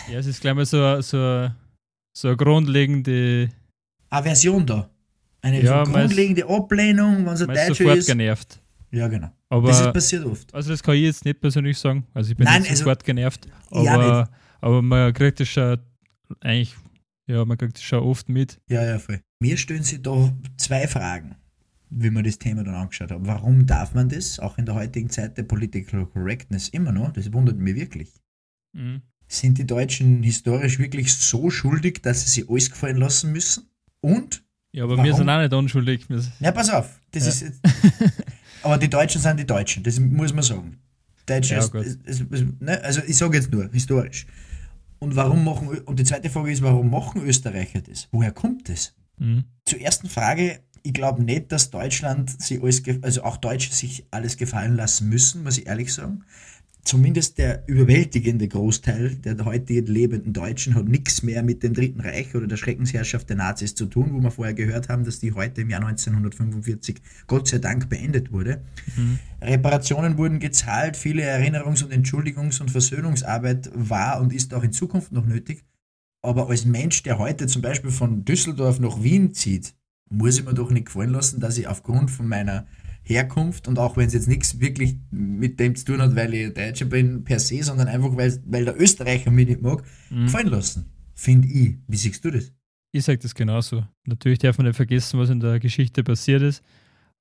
[0.09, 1.49] Ja, es ist gleich mal so, so,
[2.13, 3.49] so eine grundlegende.
[4.09, 4.89] Aversion da.
[5.41, 8.07] Eine ja, so grundlegende Ablehnung, wenn es ein Deutscher sofort ist.
[8.07, 8.59] genervt.
[8.91, 9.29] Ja, genau.
[9.49, 10.53] Aber, das ist passiert oft.
[10.53, 12.05] Also das kann ich jetzt nicht persönlich sagen.
[12.13, 13.47] Also ich bin Nein, nicht also, sofort genervt.
[13.69, 14.29] Aber,
[14.61, 15.79] aber man kriegt das schon
[16.41, 16.75] eigentlich,
[17.27, 18.59] ja, man kriegt das schon oft mit.
[18.69, 19.19] Ja, ja, voll.
[19.39, 21.35] Mir stellen sich da zwei Fragen,
[21.89, 23.19] wie man das Thema dann angeschaut hat.
[23.21, 27.11] Warum darf man das, auch in der heutigen Zeit der Political Correctness, immer noch?
[27.13, 28.11] Das wundert mich wirklich.
[28.73, 29.01] Mhm.
[29.27, 33.69] Sind die Deutschen historisch wirklich so schuldig, dass sie sich alles gefallen lassen müssen?
[34.01, 35.05] Und ja, aber Warum?
[35.05, 36.05] wir sind auch nicht unschuldig.
[36.41, 36.99] Ja, pass auf.
[37.11, 37.29] Das ja.
[37.29, 37.61] ist jetzt,
[38.61, 40.79] aber die Deutschen sind die Deutschen, das muss man sagen.
[41.25, 42.83] Deutsche ja, ist, ist, ist, ne?
[42.83, 44.27] Also ich sage jetzt nur, historisch.
[44.99, 48.07] Und warum machen, und die zweite Frage ist, warum machen Österreicher das?
[48.11, 48.93] Woher kommt das?
[49.17, 49.45] Mhm.
[49.65, 54.37] Zur ersten Frage, ich glaube nicht, dass Deutschland sich alles, also auch Deutsche sich alles
[54.37, 56.23] gefallen lassen müssen, muss ich ehrlich sagen
[56.85, 62.33] zumindest der überwältigende Großteil der heute lebenden Deutschen hat nichts mehr mit dem Dritten Reich
[62.35, 65.61] oder der Schreckensherrschaft der Nazis zu tun, wo wir vorher gehört haben, dass die heute
[65.61, 68.61] im Jahr 1945 Gott sei Dank beendet wurde.
[68.95, 69.19] Mhm.
[69.41, 75.11] Reparationen wurden gezahlt, viele Erinnerungs- und Entschuldigungs- und Versöhnungsarbeit war und ist auch in Zukunft
[75.11, 75.63] noch nötig.
[76.21, 79.73] Aber als Mensch, der heute zum Beispiel von Düsseldorf nach Wien zieht,
[80.09, 82.67] muss ich mir doch nicht gefallen lassen, dass ich aufgrund von meiner
[83.03, 86.53] Herkunft und auch wenn es jetzt nichts wirklich mit dem zu tun hat, weil ich
[86.53, 90.25] Deutscher bin per se, sondern einfach weil, weil der Österreicher mich nicht mag, mhm.
[90.25, 90.85] gefallen lassen.
[91.13, 91.75] Finde ich.
[91.87, 92.51] Wie siehst du das?
[92.91, 93.85] Ich sage das genauso.
[94.05, 96.63] Natürlich darf man nicht vergessen, was in der Geschichte passiert ist,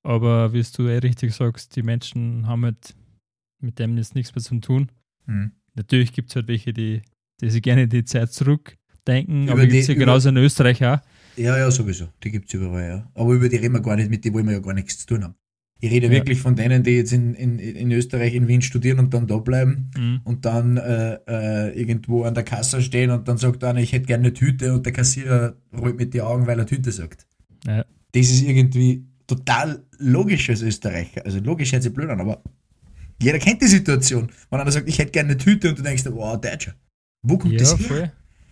[0.03, 2.95] aber wie du eh richtig sagst, die Menschen haben halt
[3.61, 4.91] mit dem jetzt nichts mehr zu tun.
[5.27, 5.51] Mhm.
[5.75, 7.01] Natürlich gibt es halt welche, die,
[7.41, 10.99] die sich gerne die Zeit zurückdenken, über aber gibt es ja genauso in Österreich auch.
[11.37, 12.07] Ja, ja, sowieso.
[12.23, 13.11] Die gibt es überall, ja.
[13.13, 15.07] Aber über die reden wir gar nicht, mit denen wollen wir ja gar nichts zu
[15.07, 15.35] tun haben.
[15.81, 16.13] Ich rede ja.
[16.13, 19.37] wirklich von denen, die jetzt in, in, in Österreich, in Wien studieren und dann da
[19.37, 20.21] bleiben mhm.
[20.23, 24.05] und dann äh, äh, irgendwo an der Kasse stehen und dann sagt einer, ich hätte
[24.05, 27.27] gerne eine Tüte und der Kassierer rollt mit die Augen, weil er Tüte sagt.
[27.65, 27.85] Ja.
[28.13, 31.25] Das ist irgendwie total logisch als Österreicher.
[31.25, 32.41] Also logisch hört sich blöd an, aber
[33.21, 34.29] jeder kennt die Situation.
[34.49, 36.73] Wenn einer sagt, ich hätte gerne eine Tüte und du denkst, wow, Deutscher.
[37.21, 37.99] Wo kommt ja, das her?
[37.99, 38.11] Das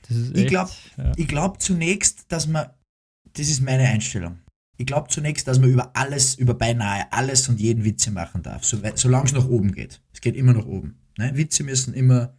[0.10, 1.12] ich glaube ja.
[1.26, 2.68] glaub zunächst, dass man,
[3.34, 4.40] das ist meine Einstellung,
[4.78, 8.64] ich glaube zunächst, dass man über alles, über beinahe alles und jeden Witze machen darf,
[8.64, 10.02] so, solange es nach oben geht.
[10.14, 11.00] Es geht immer nach oben.
[11.18, 11.32] Ne?
[11.36, 12.34] Witze müssen immer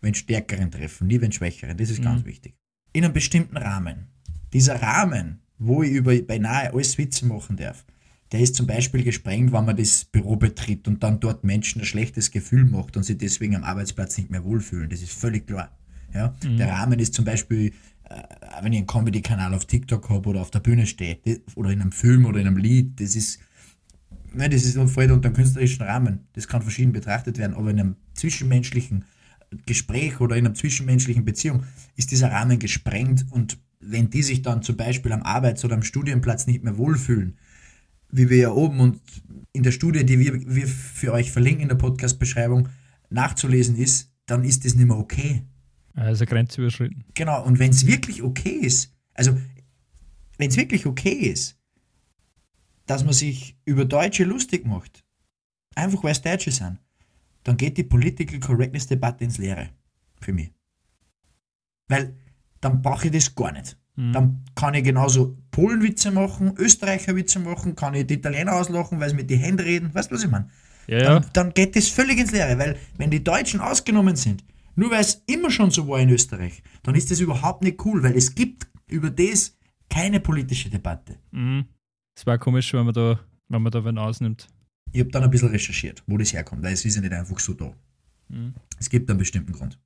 [0.00, 1.76] wenn Stärkeren treffen, nie wenn Schwächeren.
[1.76, 2.04] Das ist mhm.
[2.04, 2.54] ganz wichtig.
[2.92, 4.08] In einem bestimmten Rahmen.
[4.52, 7.84] Dieser Rahmen, wo ich über beinahe alles Witze machen darf,
[8.32, 11.86] der ist zum Beispiel gesprengt, wenn man das Büro betritt und dann dort Menschen ein
[11.86, 14.90] schlechtes Gefühl macht und sich deswegen am Arbeitsplatz nicht mehr wohlfühlen.
[14.90, 15.77] Das ist völlig klar.
[16.14, 16.34] Ja?
[16.44, 16.56] Mhm.
[16.56, 17.72] Der Rahmen ist zum Beispiel
[18.08, 18.22] äh,
[18.62, 21.18] wenn ich einen Comedy-Kanal auf TikTok habe oder auf der Bühne stehe,
[21.54, 23.38] oder in einem Film oder in einem Lied, das ist,
[24.32, 26.26] ne, das ist voll unter einem künstlerischen Rahmen.
[26.32, 29.04] Das kann verschieden betrachtet werden, aber in einem zwischenmenschlichen
[29.66, 31.64] Gespräch oder in einer zwischenmenschlichen Beziehung
[31.96, 35.82] ist dieser Rahmen gesprengt und wenn die sich dann zum Beispiel am Arbeits- oder am
[35.82, 37.38] Studienplatz nicht mehr wohlfühlen,
[38.10, 39.00] wie wir ja oben und
[39.52, 42.68] in der Studie, die wir, wir für euch verlinken in der Podcast-Beschreibung,
[43.10, 45.42] nachzulesen ist, dann ist das nicht mehr okay.
[45.98, 47.04] Also Grenze überschritten.
[47.14, 49.36] Genau, und wenn es wirklich okay ist, also
[50.36, 51.58] wenn es wirklich okay ist,
[52.86, 55.04] dass man sich über Deutsche lustig macht,
[55.74, 56.78] einfach weil es Deutsche sind,
[57.44, 59.70] dann geht die Political Correctness Debatte ins Leere.
[60.20, 60.52] Für mich.
[61.88, 62.16] Weil
[62.60, 63.76] dann brauche ich das gar nicht.
[63.96, 64.12] Mhm.
[64.12, 69.16] Dann kann ich genauso Polenwitze machen, Österreicherwitze machen, kann ich die Italiener auslachen, weil sie
[69.16, 69.94] mit den Händen reden.
[69.94, 70.48] Weißt du, was ich meine?
[70.86, 71.04] Ja, ja.
[71.04, 74.44] Dann, dann geht das völlig ins Leere, weil wenn die Deutschen ausgenommen sind,
[74.78, 78.00] nur weil es immer schon so war in Österreich, dann ist das überhaupt nicht cool,
[78.04, 79.58] weil es gibt über das
[79.90, 81.18] keine politische Debatte.
[81.32, 81.64] Mhm.
[82.16, 84.46] Es war komisch, wenn man da, wenn man da wen ausnimmt.
[84.92, 87.40] Ich habe dann ein bisschen recherchiert, wo das herkommt, weil es ist ja nicht einfach
[87.40, 87.72] so da.
[88.28, 88.54] Mhm.
[88.78, 89.80] Es gibt einen bestimmten Grund.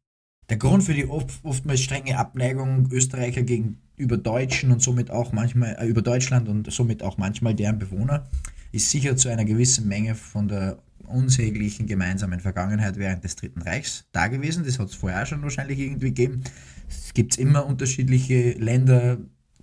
[0.50, 5.74] Der Grund für die oft, oftmals strenge Abneigung Österreicher gegenüber Deutschen und somit auch manchmal
[5.78, 8.28] äh, über Deutschland und somit auch manchmal deren Bewohner
[8.72, 10.78] ist sicher zu einer gewissen Menge von der
[11.12, 14.64] unsäglichen gemeinsamen Vergangenheit während des Dritten Reichs da gewesen.
[14.64, 16.42] Das hat es vorher auch schon wahrscheinlich irgendwie gegeben.
[16.88, 19.18] Es gibt immer unterschiedliche Länder,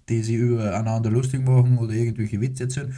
[0.08, 2.96] die sich übereinander lustig machen oder irgendwelche Witze erzählen.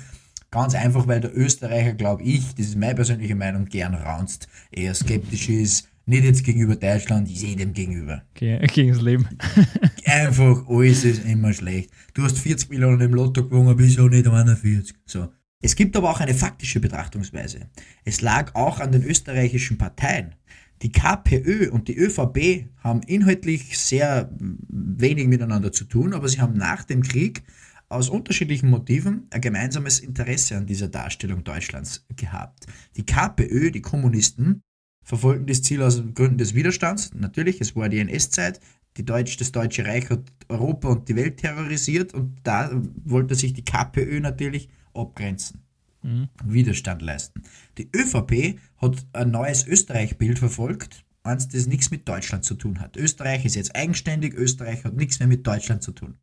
[0.50, 4.94] Ganz einfach, weil der Österreicher, glaube ich, das ist meine persönliche Meinung, gern raunzt, eher
[4.94, 8.24] skeptisch ist, nicht jetzt gegenüber Deutschland, jedem gegenüber.
[8.34, 9.28] Ge gegen das Leben.
[10.06, 11.92] Einfach, alles ist immer schlecht.
[12.14, 14.96] Du hast 40 Millionen im Lotto gewonnen, bist auch nicht 41.
[15.06, 15.30] So.
[15.62, 17.70] Es gibt aber auch eine faktische Betrachtungsweise.
[18.04, 20.36] Es lag auch an den österreichischen Parteien.
[20.82, 26.58] Die KPÖ und die ÖVP haben inhaltlich sehr wenig miteinander zu tun, aber sie haben
[26.58, 27.44] nach dem Krieg
[27.88, 32.66] aus unterschiedlichen Motiven ein gemeinsames Interesse an dieser Darstellung Deutschlands gehabt.
[32.96, 34.62] Die KPÖ, die Kommunisten,
[35.04, 37.12] verfolgten das Ziel aus Gründen des Widerstands.
[37.14, 38.60] Natürlich, es war die NS-Zeit.
[38.98, 42.70] Deutsch, das Deutsche Reich hat Europa und die Welt terrorisiert und da
[43.04, 45.62] wollte sich die KPÖ natürlich abgrenzen.
[46.04, 46.30] Mhm.
[46.44, 47.44] Widerstand leisten.
[47.78, 52.98] Die ÖVP hat ein neues Österreich-Bild verfolgt, eins, das nichts mit Deutschland zu tun hat.
[52.98, 56.18] Österreich ist jetzt eigenständig, Österreich hat nichts mehr mit Deutschland zu tun.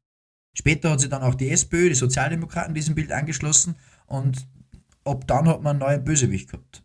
[0.55, 3.77] Später hat sich dann auch die SPÖ, die Sozialdemokraten, diesem Bild angeschlossen
[4.07, 4.49] und
[5.05, 6.83] ab dann hat man einen neuen Bösewicht gehabt.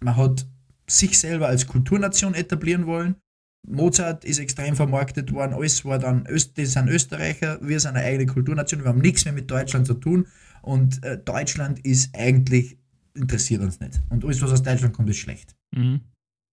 [0.00, 0.46] Man hat
[0.86, 3.16] sich selber als Kulturnation etablieren wollen.
[3.66, 8.04] Mozart ist extrem vermarktet worden, alles war dann, Öst, das sind Österreicher, wir sind eine
[8.04, 10.26] eigene Kulturnation, wir haben nichts mehr mit Deutschland zu tun
[10.62, 12.78] und äh, Deutschland ist eigentlich,
[13.14, 14.00] interessiert uns nicht.
[14.10, 15.54] Und alles, was aus Deutschland kommt, ist schlecht.
[15.72, 16.00] Mhm.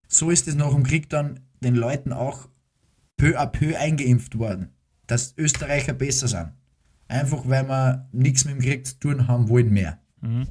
[0.08, 2.48] So ist es nach dem Krieg dann den Leuten auch
[3.16, 4.70] peu à peu eingeimpft worden,
[5.06, 6.52] dass Österreicher besser sind.
[7.08, 10.00] Einfach weil wir nichts mit dem Krieg zu tun haben wollen mehr.
[10.20, 10.46] Mhm.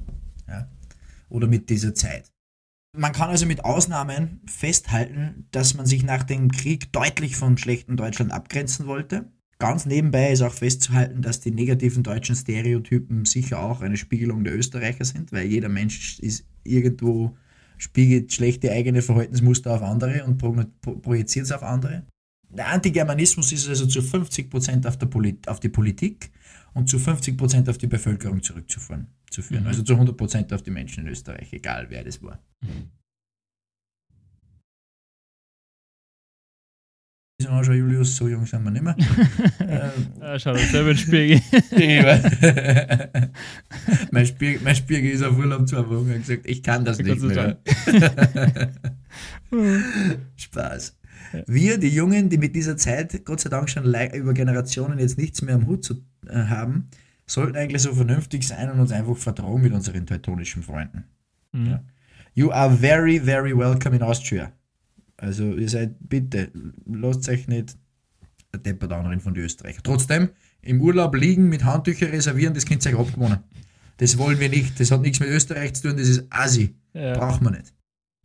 [0.47, 0.69] Ja?
[1.29, 2.31] Oder mit dieser Zeit.
[2.97, 7.97] Man kann also mit Ausnahmen festhalten, dass man sich nach dem Krieg deutlich vom schlechten
[7.97, 9.31] Deutschland abgrenzen wollte.
[9.57, 14.55] Ganz nebenbei ist auch festzuhalten, dass die negativen deutschen Stereotypen sicher auch eine Spiegelung der
[14.55, 17.37] Österreicher sind, weil jeder Mensch ist irgendwo
[17.77, 20.53] spiegelt schlechte eigene Verhaltensmuster auf andere und pro
[20.95, 22.05] projiziert es auf andere.
[22.55, 26.31] Der Antigermanismus ist also zu 50% auf, der Polit auf die Politik
[26.73, 29.07] und zu 50% auf die Bevölkerung zurückzuführen.
[29.29, 29.41] Zu.
[29.49, 29.67] Mhm.
[29.67, 32.39] Also zu 100% auf die Menschen in Österreich, egal wer das war.
[37.37, 38.95] Ist auch schon Julius, so jung sind wir nicht mehr.
[39.59, 39.91] ähm,
[40.21, 41.41] Ah, schau dir selber ins Spiegel.
[41.71, 42.01] ich
[44.11, 47.19] mein, Spiegel, mein Spiegel ist auf Urlaub zwei Wochen und gesagt, ich kann das nicht
[47.19, 47.57] Gott sei
[47.91, 48.71] mehr.
[50.37, 50.95] Spaß.
[51.47, 55.41] Wir, die Jungen, die mit dieser Zeit, Gott sei Dank schon über Generationen jetzt nichts
[55.41, 56.89] mehr am Hut zu äh, haben,
[57.25, 61.05] sollten eigentlich so vernünftig sein und uns einfach vertrauen mit unseren teutonischen Freunden.
[61.51, 61.65] Mhm.
[61.67, 61.83] Ja.
[62.33, 64.51] You are very, very welcome in Austria.
[65.17, 66.51] Also ihr seid, bitte,
[66.85, 67.77] lasst euch nicht
[68.65, 69.83] deppert anreden von den Österreichern.
[69.83, 70.29] Trotzdem,
[70.61, 73.39] im Urlaub liegen, mit Handtücher reservieren, das könnt ihr euch abgewohnen.
[73.97, 74.79] Das wollen wir nicht.
[74.79, 76.75] Das hat nichts mit Österreich zu tun, das ist Asi.
[76.93, 77.73] Ja, Braucht man nicht.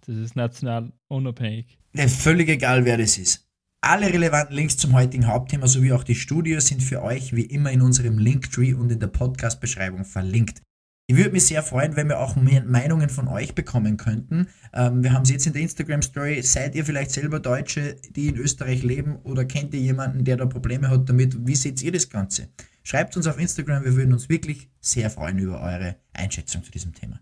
[0.06, 1.79] das ist national unabhängig.
[1.94, 3.46] Völlig egal, wer das ist.
[3.82, 7.70] Alle relevanten Links zum heutigen Hauptthema sowie auch die Studie sind für euch wie immer
[7.70, 10.60] in unserem Linktree und in der Podcast-Beschreibung verlinkt.
[11.06, 14.46] Ich würde mich sehr freuen, wenn wir auch mehr Meinungen von euch bekommen könnten.
[14.72, 16.40] Ähm, wir haben es jetzt in der Instagram-Story.
[16.42, 20.46] Seid ihr vielleicht selber Deutsche, die in Österreich leben oder kennt ihr jemanden, der da
[20.46, 21.44] Probleme hat damit?
[21.46, 22.50] Wie seht ihr das Ganze?
[22.84, 26.92] Schreibt uns auf Instagram, wir würden uns wirklich sehr freuen über eure Einschätzung zu diesem
[26.94, 27.20] Thema.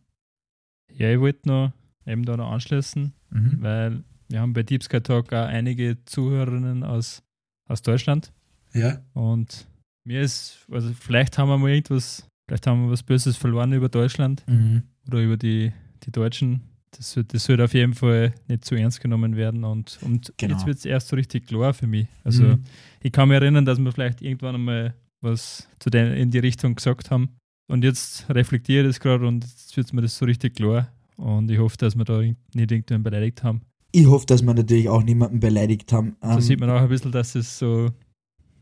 [0.92, 1.72] Ja, ich wollte noch
[2.04, 3.56] eben da noch anschließen, Mhm.
[3.60, 7.22] weil wir haben bei Deep Sky Talk auch einige Zuhörerinnen aus,
[7.68, 8.32] aus Deutschland
[8.74, 9.66] Ja, und
[10.04, 13.88] mir ist, also vielleicht haben wir mal irgendwas, vielleicht haben wir was Böses verloren über
[13.88, 14.82] Deutschland mhm.
[15.06, 15.72] oder über die,
[16.04, 16.62] die Deutschen.
[16.92, 20.54] Das, wird- das sollte auf jeden Fall nicht zu ernst genommen werden und, und Genau.
[20.54, 22.06] jetzt wird es erst so richtig klar für mich.
[22.24, 22.64] Also Mhm.
[23.02, 26.74] ich kann mich erinnern, dass wir vielleicht irgendwann einmal was zu den, in die Richtung
[26.76, 27.36] gesagt haben
[27.70, 31.50] und jetzt reflektiere ich das gerade und jetzt wird mir das so richtig klar und
[31.50, 33.60] ich hoffe, dass wir da nicht irgendjemanden beleidigt haben.
[33.92, 36.16] Ich hoffe, dass wir natürlich auch niemanden beleidigt haben.
[36.22, 37.88] So Ähm, sieht man auch ein bisschen, dass es so,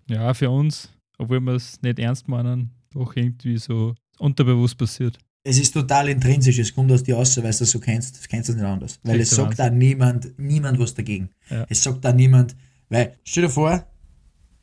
[0.08, 5.18] ja, für uns, obwohl wir es nicht ernst meinen, doch irgendwie so unterbewusst passiert.
[5.48, 8.16] es ist total intrinsisch, es kommt aus dir raus, weil du das so kennst.
[8.16, 8.98] Das kennst du nicht anders.
[9.04, 11.30] Weil es sagt da niemand, niemand was dagegen.
[11.50, 11.66] Ja.
[11.68, 12.56] Es sagt da niemand,
[12.88, 13.84] weil, stell dir vor,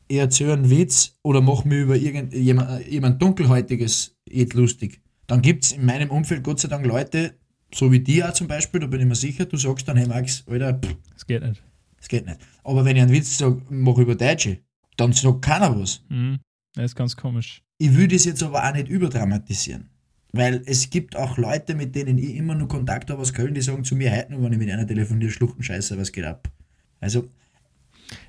[0.08, 5.00] ich erzähle einen Witz oder mache mir über irgendjemand jemand Dunkelhäutiges jetzt lustig.
[5.26, 7.34] Dann gibt es in meinem Umfeld Gott sei Dank Leute,
[7.74, 10.06] so wie die auch zum Beispiel, da bin ich mir sicher, du sagst dann, hey
[10.06, 11.62] Max, Alter, pff, Das geht nicht.
[11.98, 12.38] das geht nicht.
[12.62, 14.58] Aber wenn ich einen Witz sage, mach über Deutsche,
[14.96, 16.02] dann sagt keiner was.
[16.08, 16.38] Mhm.
[16.74, 17.62] Das ist ganz komisch.
[17.78, 19.90] Ich will das jetzt aber auch nicht überdramatisieren.
[20.32, 23.60] Weil es gibt auch Leute, mit denen ich immer nur Kontakt habe aus Köln, die
[23.60, 26.50] sagen zu mir heute noch, wenn ich mit einer telefoniere, Schluchtenscheiße, was geht ab?
[27.00, 27.28] Also,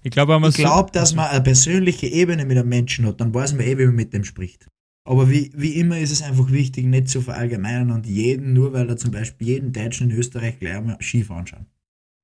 [0.04, 3.66] Ich glaube, glaube, dass man eine persönliche Ebene mit einem Menschen hat, dann weiß man
[3.66, 4.68] eh, wie man mit dem spricht.
[5.08, 8.89] Aber wie, wie immer ist es einfach wichtig, nicht zu verallgemeinern und jeden, nur weil
[8.89, 11.68] er zum Beispiel jeden Deutschen in Österreich gleich einmal schief anschauen.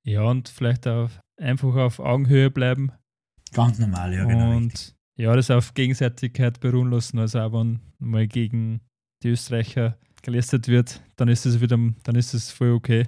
[0.03, 2.91] Ja, und vielleicht auch einfach auf Augenhöhe bleiben
[3.53, 4.57] Ganz normal, ja, genau.
[4.57, 4.89] richtig.
[4.89, 7.19] und ja, das auf Gegenseitigkeit beruhen lassen.
[7.19, 8.79] Also auch wenn mal gegen
[9.23, 13.07] die Österreicher gelästert wird, dann ist es wieder, dann ist es voll okay.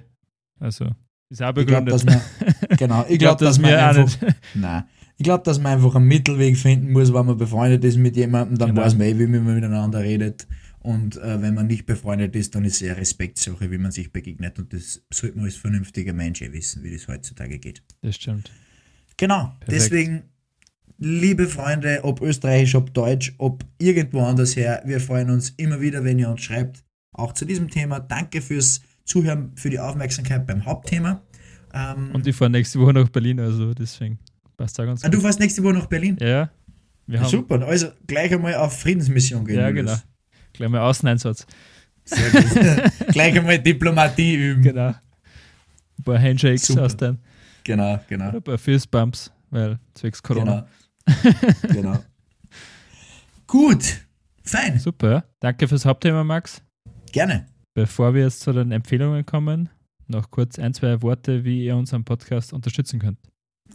[0.60, 0.84] Also
[1.30, 1.94] ist auch Ich glaube, begründet.
[1.94, 2.20] dass man,
[2.78, 4.36] genau, ich glaube, dass man wir auch einfach, nicht.
[4.54, 4.84] nein,
[5.16, 8.58] ich glaube, dass man einfach einen Mittelweg finden muss, wenn man befreundet ist mit jemandem,
[8.58, 8.82] dann Genau.
[8.82, 10.46] weiß man eh, wie man miteinander redet.
[10.80, 14.12] Und äh, wenn man nicht befreundet ist, dann ist es eher Respektsache, wie man sich
[14.12, 14.58] begegnet.
[14.58, 17.82] Und das sollte man als vernünftiger Mensch eh wissen, wie das heutzutage geht.
[18.02, 18.50] Das stimmt.
[19.16, 19.70] Genau, Perfekt.
[19.70, 20.22] deswegen,
[20.98, 26.04] liebe Freunde, ob österreichisch, ob deutsch, ob irgendwo anders her, wir freuen uns immer wieder,
[26.04, 26.84] wenn ihr uns schreibt.
[27.12, 28.00] Auch zu diesem Thema.
[28.00, 31.22] Danke fürs Zuhören, für die Aufmerksamkeit beim Hauptthema.
[31.72, 34.18] Ähm, Und ich fahre nächste Woche nach Berlin, also deswegen
[34.56, 36.16] passt auch ganz ah, du fährst nächste Woche nach Berlin?
[36.20, 36.50] Ja,
[37.06, 39.56] wir haben Super, also gleich einmal auf Friedensmission gehen.
[39.56, 39.96] Ja, genau.
[40.52, 41.46] gleich mal Außeneinsatz.
[42.04, 43.08] Sehr gut.
[43.08, 44.62] gleich einmal Diplomatie üben.
[44.62, 44.94] Genau.
[45.98, 46.84] Ein paar Handshakes Super.
[46.84, 47.18] aus dem,
[47.64, 48.28] Genau, genau.
[48.28, 50.66] oder ein paar Fistbumps, weil zwecks Corona.
[51.62, 51.72] Genau.
[51.72, 52.04] genau.
[53.46, 54.00] Gut,
[54.42, 55.24] fein, Super, ja.
[55.40, 56.62] Danke fürs Hauptthema, Max.
[57.12, 57.46] gerne.
[57.74, 59.68] Bevor wir jetzt zu den Empfehlungen kommen,
[60.06, 63.18] noch kurz ein, zwei Worte, wie ihr unseren Podcast unterstützen könnt.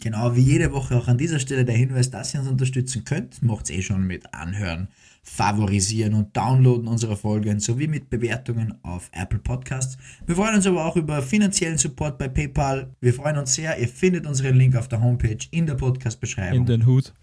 [0.02, 3.41] Genau, wie jede Woche auch an dieser Stelle der Hinweis, dass ihr uns unterstützen könnt.
[3.41, 4.88] Macht's eh schon mit Anhören,
[5.23, 9.97] Favorisieren und Downloaden unserer Folgen sowie mit Bewertungen auf Apple Podcasts.
[10.25, 12.95] Wir freuen uns aber auch über finanziellen Support bei PayPal.
[13.02, 13.78] Wir freuen uns sehr.
[13.78, 16.60] Ihr findet unseren Link auf der Homepage in der Podcast-Beschreibung.
[16.60, 17.13] In den Hut.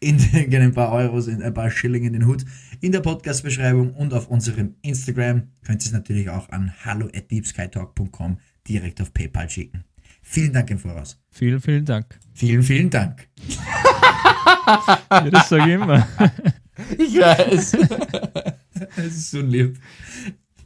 [0.00, 2.44] in den, ein paar Euros, in ein paar Schilling in den Hut,
[2.80, 5.44] in der Podcast-Beschreibung und auf unserem Instagram.
[5.64, 9.84] Könnt ihr es natürlich auch an hallo at deepskytalk.com direkt auf PayPal schicken.
[10.30, 11.18] Vielen Dank im Voraus.
[11.28, 12.16] Vielen, vielen Dank.
[12.34, 13.28] Vielen, vielen Dank.
[15.10, 16.06] Ja, das sage ich immer.
[16.96, 17.76] Ich weiß.
[18.96, 19.78] Es ist so lieb.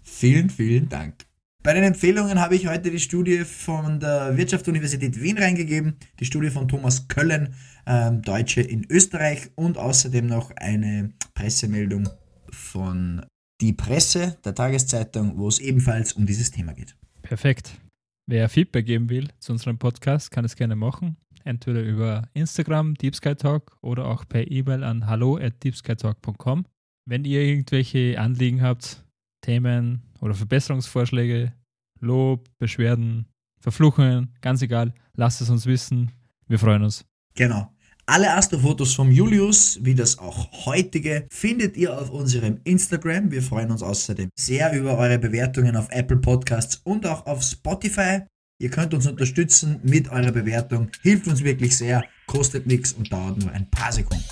[0.03, 1.15] Vielen, vielen Dank.
[1.63, 6.51] Bei den Empfehlungen habe ich heute die Studie von der Wirtschaftsuniversität Wien reingegeben, die Studie
[6.51, 7.55] von Thomas Köllen,
[7.87, 12.09] ähm, Deutsche in Österreich und außerdem noch eine Pressemeldung
[12.51, 13.25] von
[13.63, 16.95] Die Presse, der Tageszeitung, wo es ebenfalls um dieses Thema geht.
[17.23, 17.81] Perfekt.
[18.27, 21.17] Wer Feedback geben will zu unserem Podcast, kann es gerne machen.
[21.45, 26.65] Entweder über Instagram, Deep Sky Talk, oder auch per E-Mail an hallo at deepskytalk.com.
[27.07, 29.05] Wenn ihr irgendwelche Anliegen habt,
[29.43, 31.53] Themen oder Verbesserungsvorschläge,
[32.01, 33.27] Lob, Beschwerden,
[33.61, 36.11] Verfluchungen, ganz egal, lasst es uns wissen.
[36.49, 37.05] Wir freuen uns.
[37.35, 37.74] Genau.
[38.07, 43.31] Alle Astrofotos vom Julius, wie das auch heutige, findet ihr auf unserem Instagram.
[43.31, 48.21] Wir freuen uns außerdem sehr über eure Bewertungen auf Apple Podcasts und auch auf Spotify.
[48.61, 50.89] Ihr könnt uns unterstützen mit eurer Bewertung.
[51.03, 54.25] Hilft uns wirklich sehr, kostet nichts und dauert nur ein paar Sekunden.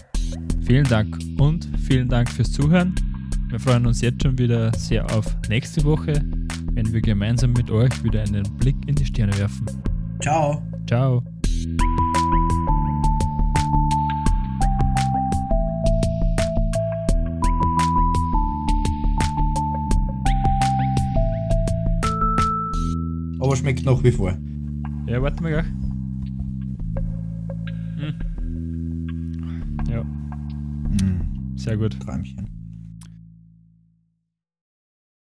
[0.67, 2.95] Vielen Dank und vielen Dank fürs Zuhören.
[3.49, 6.13] Wir freuen uns jetzt schon wieder sehr auf nächste Woche,
[6.75, 9.67] wenn wir gemeinsam mit euch wieder einen Blick in die Sterne werfen.
[10.21, 10.63] Ciao.
[10.87, 11.23] Ciao.
[23.53, 24.35] Aber schmeckt nach wie vor.
[25.07, 25.67] Ja, warte mal gleich.
[27.99, 28.15] Hm.
[29.91, 32.01] Ja, Mm, sehr gut.
[32.01, 32.49] Träumchen.